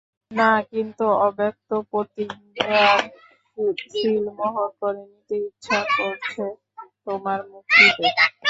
[0.31, 2.99] না, কিন্তু অব্যক্ত প্রতিজ্ঞার
[3.89, 6.43] সীলমোহর করে নিতে ইচ্ছা করছে
[7.05, 8.05] তোমার মুখটিতে।